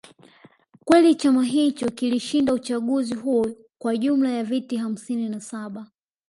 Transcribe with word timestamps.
kweli 0.85 1.15
chama 1.15 1.43
hicho 1.43 1.91
kilishinda 1.91 2.53
uchaguzi 2.53 3.15
huo 3.15 3.47
kwa 3.77 3.97
jumla 3.97 4.31
ya 4.31 4.43
viti 4.43 4.77
hamsini 4.77 5.29
na 5.29 5.39
saba 5.41 5.91